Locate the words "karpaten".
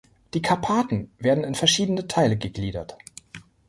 0.41-1.11